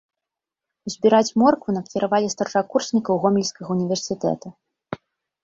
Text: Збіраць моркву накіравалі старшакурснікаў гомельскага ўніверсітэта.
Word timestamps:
Збіраць 0.93 1.35
моркву 1.41 1.69
накіравалі 1.77 2.33
старшакурснікаў 2.35 3.21
гомельскага 3.27 3.69
ўніверсітэта. 3.79 4.47